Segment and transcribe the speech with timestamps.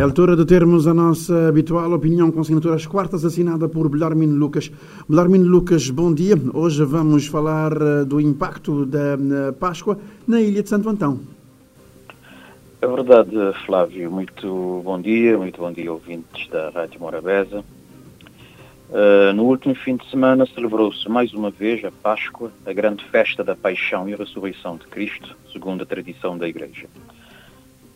[0.00, 4.72] É altura de termos a nossa habitual opinião com assinaturas quartas assinada por Belarmino Lucas.
[5.06, 6.36] Belarmino Lucas, bom dia.
[6.54, 11.20] Hoje vamos falar eh, do impacto da Páscoa na ilha de Santo Antão.
[12.80, 13.36] É verdade,
[13.66, 14.10] Flávio.
[14.10, 17.62] Muito bom dia, muito bom dia, ouvintes da Rádio Morabeza.
[18.88, 23.44] Uh, no último fim de semana celebrou-se mais uma vez a Páscoa, a grande festa
[23.44, 26.88] da paixão e ressurreição de Cristo, segundo a tradição da Igreja.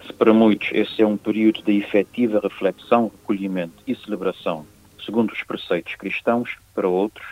[0.06, 4.66] Se para muitos esse é um período de efetiva reflexão, recolhimento e celebração,
[5.04, 7.26] segundo os preceitos cristãos, para outros,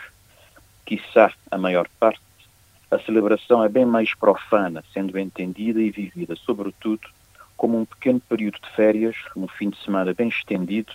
[0.85, 2.19] quiçá a maior parte,
[2.89, 7.07] a celebração é bem mais profana, sendo entendida e vivida, sobretudo,
[7.55, 10.93] como um pequeno período de férias, um fim de semana bem estendido,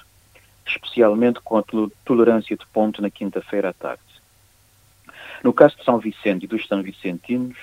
[0.66, 1.64] especialmente com a
[2.04, 4.02] tolerância de ponto na quinta-feira à tarde.
[5.42, 7.56] No caso de São Vicente e dos São Vicentinos,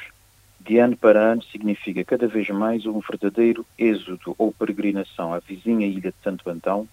[0.65, 5.85] de ano para ano significa cada vez mais um verdadeiro êxodo ou peregrinação à vizinha
[5.85, 6.87] ilha de Santo Antão,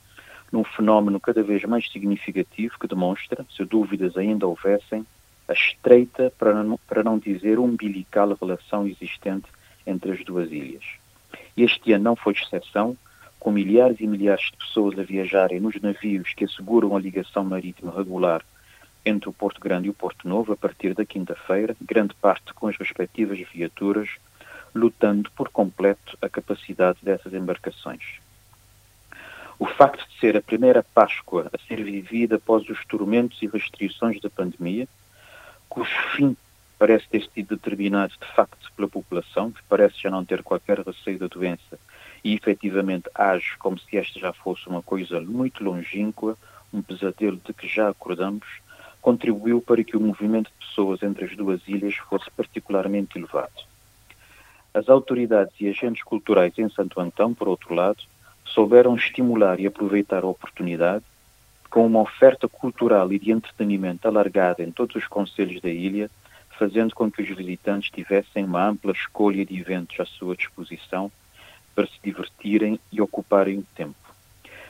[0.52, 5.06] num fenómeno cada vez mais significativo que demonstra, se dúvidas ainda houvessem,
[5.48, 9.46] a estreita, para não, para não dizer umbilical relação existente
[9.86, 10.84] entre as duas ilhas.
[11.56, 12.94] Este ano não foi exceção,
[13.40, 17.90] com milhares e milhares de pessoas a viajarem nos navios que asseguram a ligação marítima
[17.96, 18.44] regular
[19.04, 22.68] entre o Porto Grande e o Porto Novo a partir da quinta-feira, grande parte com
[22.68, 24.08] as respectivas viaturas,
[24.74, 28.20] lutando por completo a capacidade dessas embarcações.
[29.58, 34.20] O facto de ser a primeira Páscoa a ser vivida após os tormentos e restrições
[34.20, 34.88] da pandemia,
[35.68, 36.36] cujo fim
[36.78, 41.16] parece ter sido determinado de facto pela população, que parece já não ter qualquer receio
[41.18, 41.78] da doença
[42.24, 46.36] e efetivamente age como se esta já fosse uma coisa muito longínqua,
[46.72, 48.44] um pesadelo de que já acordamos,
[49.02, 53.52] contribuiu para que o movimento de pessoas entre as duas ilhas fosse particularmente elevado.
[54.72, 58.02] As autoridades e agentes culturais em Santo Antão, por outro lado,
[58.44, 61.04] souberam estimular e aproveitar a oportunidade
[61.68, 66.10] com uma oferta cultural e de entretenimento alargada em todos os conselhos da ilha,
[66.58, 71.10] fazendo com que os visitantes tivessem uma ampla escolha de eventos à sua disposição
[71.74, 73.96] para se divertirem e ocuparem o tempo.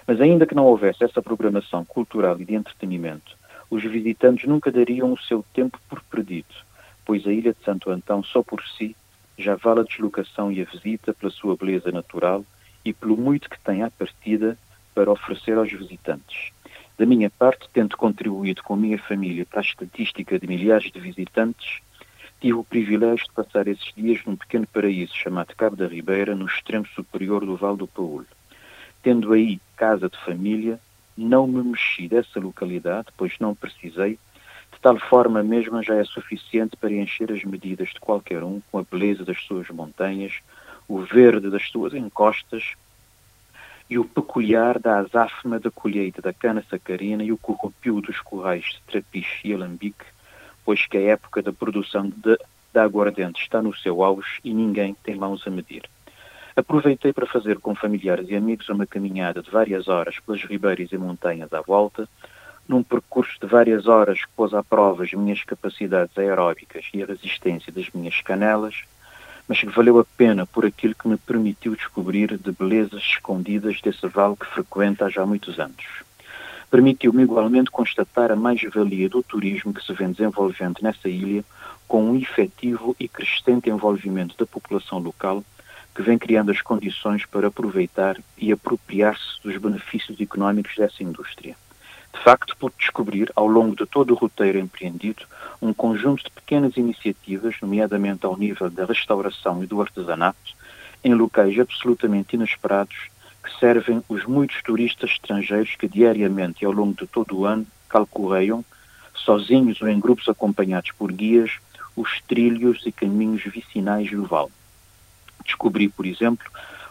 [0.06, 3.36] Mas ainda que não houvesse essa programação cultural e de entretenimento,
[3.72, 6.54] os visitantes nunca dariam o seu tempo por perdido,
[7.06, 8.94] pois a ilha de Santo Antão só por si
[9.38, 12.44] já vale a deslocação e a visita pela sua beleza natural
[12.84, 14.58] e pelo muito que tem à partida
[14.94, 16.52] para oferecer aos visitantes.
[16.98, 21.00] Da minha parte, tendo contribuído com a minha família para a estatística de milhares de
[21.00, 21.80] visitantes,
[22.42, 26.44] tive o privilégio de passar esses dias num pequeno paraíso chamado Cabo da Ribeira, no
[26.44, 28.26] extremo superior do Vale do Paúlho.
[29.02, 30.78] Tendo aí casa de família,
[31.22, 34.18] não me mexi dessa localidade, pois não precisei,
[34.72, 38.60] de tal forma a mesma já é suficiente para encher as medidas de qualquer um
[38.70, 40.32] com a beleza das suas montanhas,
[40.88, 42.74] o verde das suas encostas
[43.88, 48.64] e o peculiar da azáfama da colheita da cana sacarina e o corrupio dos corrais
[48.64, 50.04] de trapiche e alambique,
[50.64, 52.38] pois que a época da produção de,
[52.72, 55.82] de aguardente está no seu auge e ninguém tem mãos a medir.
[56.54, 60.98] Aproveitei para fazer com familiares e amigos uma caminhada de várias horas pelas ribeiras e
[60.98, 62.06] montanhas à volta,
[62.68, 67.06] num percurso de várias horas que pôs à prova as minhas capacidades aeróbicas e a
[67.06, 68.84] resistência das minhas canelas,
[69.48, 74.06] mas que valeu a pena por aquilo que me permitiu descobrir de belezas escondidas desse
[74.06, 76.02] vale que frequenta há já muitos anos.
[76.70, 81.44] Permitiu-me igualmente constatar a mais-valia do turismo que se vem desenvolvendo nessa ilha,
[81.88, 85.44] com um efetivo e crescente envolvimento da população local,
[85.94, 91.56] que vem criando as condições para aproveitar e apropriar-se dos benefícios económicos dessa indústria.
[92.12, 95.24] De facto, pude descobrir, ao longo de todo o roteiro empreendido,
[95.60, 100.54] um conjunto de pequenas iniciativas, nomeadamente ao nível da restauração e do artesanato,
[101.02, 103.10] em locais absolutamente inesperados
[103.42, 107.66] que servem os muitos turistas estrangeiros que diariamente e ao longo de todo o ano
[107.88, 108.64] calculeiam,
[109.14, 111.58] sozinhos ou em grupos acompanhados por guias,
[111.96, 114.50] os trilhos e caminhos vicinais do vale.
[115.44, 116.46] Descobri, por exemplo,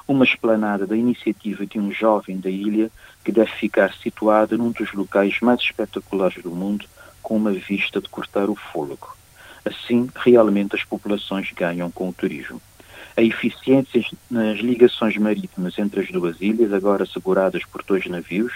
[0.08, 2.92] uma esplanada da iniciativa de um jovem da ilha
[3.24, 6.86] que deve ficar situada num dos locais mais espetaculares do mundo,
[7.22, 9.16] com uma vista de cortar o fôlego.
[9.64, 12.62] Assim, realmente as populações ganham com o turismo.
[13.16, 18.54] A eficiência nas ligações marítimas entre as duas ilhas, agora asseguradas por dois navios,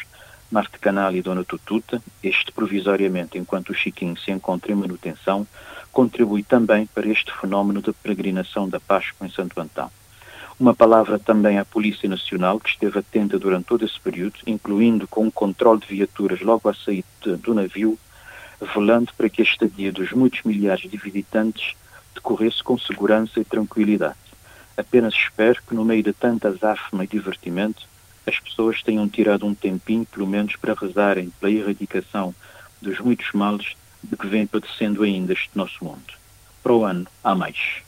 [0.55, 5.45] Marte Canal e Dona Tututa, este provisoriamente enquanto o Chiquinho se encontra em manutenção,
[5.91, 9.91] contribui também para este fenómeno de peregrinação da Páscoa em Santo Antão.
[10.57, 15.27] Uma palavra também à Polícia Nacional, que esteve atenta durante todo esse período, incluindo com
[15.27, 17.99] o controle de viaturas logo à saída do navio,
[18.73, 21.75] velando para que a estadia dos muitos milhares de visitantes
[22.13, 24.15] decorresse com segurança e tranquilidade.
[24.77, 27.85] Apenas espero que, no meio de tanta azáfama e divertimento,
[28.25, 32.33] as pessoas tenham tirado um tempinho, pelo menos, para rezarem pela erradicação
[32.81, 36.13] dos muitos males de que vem padecendo ainda este nosso mundo.
[36.61, 37.85] Para o ano, há mais.